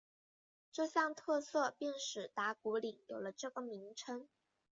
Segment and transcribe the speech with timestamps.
[0.71, 4.27] 这项特色便使打鼓岭有了这个名称。